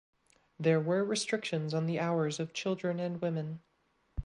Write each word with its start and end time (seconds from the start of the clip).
There 0.59 0.79
were 0.79 1.05
restrictions 1.05 1.75
on 1.75 1.85
the 1.85 1.99
hours 1.99 2.39
of 2.39 2.53
children 2.53 2.99
and 2.99 3.21
women. 3.21 3.61